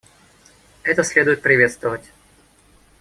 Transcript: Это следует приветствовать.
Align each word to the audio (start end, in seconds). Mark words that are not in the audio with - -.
Это 0.81 1.03
следует 1.03 1.43
приветствовать. 1.43 2.09